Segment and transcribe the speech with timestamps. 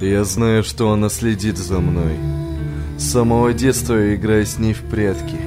[0.00, 2.16] Я знаю, что она следит за мной.
[2.98, 5.38] С самого детства я играю с ней в прятки.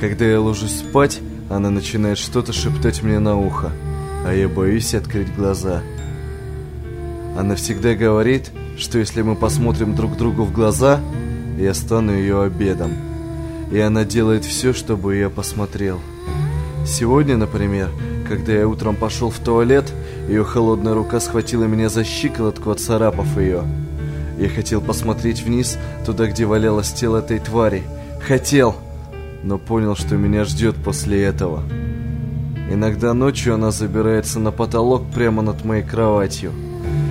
[0.00, 1.20] Когда я ложусь спать,
[1.50, 3.70] она начинает что-то шептать мне на ухо,
[4.26, 5.82] а я боюсь открыть глаза.
[7.38, 10.98] Она всегда говорит, что если мы посмотрим друг другу в глаза,
[11.58, 12.92] я стану ее обедом.
[13.70, 16.00] И она делает все, чтобы я посмотрел.
[16.86, 17.90] Сегодня, например,
[18.28, 19.92] когда я утром пошел в туалет,
[20.28, 23.62] ее холодная рука схватила меня за щиколотку, отцарапав ее.
[24.38, 27.82] Я хотел посмотреть вниз, туда, где валялось тело этой твари.
[28.26, 28.74] Хотел,
[29.42, 31.62] но понял, что меня ждет после этого.
[32.70, 36.52] Иногда ночью она забирается на потолок прямо над моей кроватью.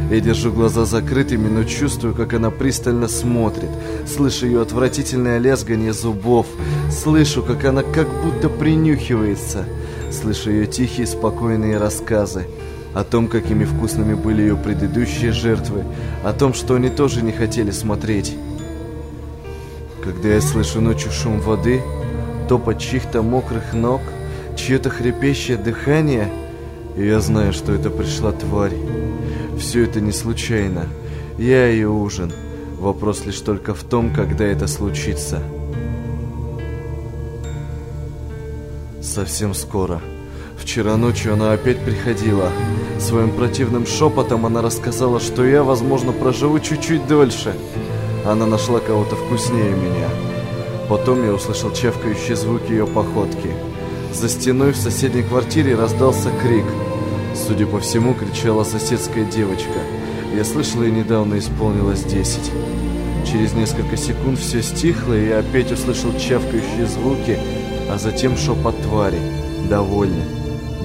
[0.10, 3.70] Я держу глаза закрытыми, но чувствую, как она пристально смотрит.
[4.06, 6.48] Слышу ее отвратительное лязгание зубов.
[6.92, 9.66] Слышу, как она как будто принюхивается.
[10.12, 12.46] Слышу ее тихие, спокойные рассказы
[12.94, 15.86] о том, какими вкусными были ее предыдущие жертвы,
[16.24, 18.36] о том, что они тоже не хотели смотреть.
[20.04, 21.82] Когда я слышу ночью шум воды,
[22.50, 24.02] топот чьих-то мокрых ног,
[24.58, 26.28] чье-то хрипящее дыхание,
[26.98, 28.76] и я знаю, что это пришла тварь.
[29.58, 30.88] Все это не случайно.
[31.38, 32.34] Я ее ужин.
[32.80, 35.42] Вопрос лишь только в том, когда это случится.
[39.02, 40.00] Совсем скоро.
[40.60, 42.52] Вчера ночью она опять приходила.
[43.00, 47.56] Своим противным шепотом она рассказала, что я, возможно, проживу чуть-чуть дольше.
[48.26, 50.08] Она нашла кого-то вкуснее меня.
[50.88, 53.50] Потом я услышал чавкающие звуки ее походки.
[54.14, 56.66] За стеной в соседней квартире раздался крик.
[57.34, 59.80] Судя по всему, кричала соседская девочка.
[60.36, 62.52] Я слышал, ей недавно исполнилось 10.
[63.26, 67.40] Через несколько секунд все стихло, и я опять услышал чавкающие звуки,
[67.92, 69.20] а затем шепот твари,
[69.70, 70.24] довольный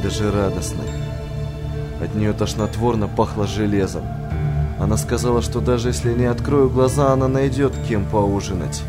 [0.03, 0.87] даже радостной.
[2.01, 4.03] От нее тошнотворно пахло железом.
[4.79, 8.83] Она сказала, что даже если не открою глаза, она найдет кем поужинать.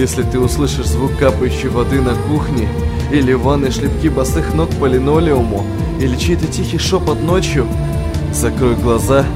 [0.00, 2.66] Если ты услышишь звук капающей воды на кухне
[3.12, 5.66] или ванной шлепки босых ног по линолеуму,
[6.00, 7.66] или чей-то тихий шепот ночью,
[8.32, 9.26] закрой глаза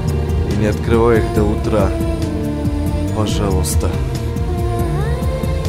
[0.51, 1.91] и не открывай их до утра.
[3.15, 3.91] Пожалуйста.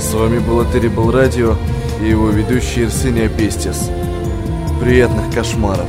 [0.01, 1.57] С вами было Террибл Радио
[2.01, 3.91] и его ведущий Ирсения Пестис.
[4.81, 5.89] Приятных кошмаров.